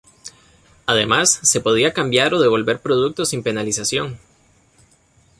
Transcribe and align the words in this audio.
Además, 0.87 1.29
se 1.43 1.61
podían 1.61 1.91
cambiar 1.91 2.33
o 2.33 2.39
devolver 2.39 2.79
productos 2.81 3.29
sin 3.29 3.43
Penalización. 3.43 4.17